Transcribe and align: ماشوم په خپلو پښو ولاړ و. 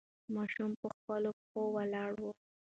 ماشوم 0.35 0.71
په 0.81 0.87
خپلو 0.97 1.29
پښو 1.39 1.63
ولاړ 1.75 2.11
و. 2.21 2.23